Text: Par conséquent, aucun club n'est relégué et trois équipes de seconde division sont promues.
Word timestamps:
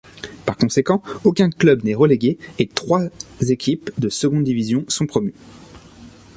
Par 0.47 0.57
conséquent, 0.57 1.03
aucun 1.25 1.51
club 1.51 1.83
n'est 1.83 1.93
relégué 1.93 2.39
et 2.57 2.65
trois 2.65 3.01
équipes 3.41 3.91
de 3.99 4.09
seconde 4.09 4.43
division 4.43 4.83
sont 4.87 5.05
promues. 5.05 5.35